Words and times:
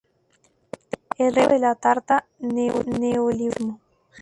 El 1.19 1.35
reparto 1.35 1.53
de 1.53 1.59
la 1.59 1.75
tarta", 1.75 2.25
"Neoliberalismo. 2.39 3.79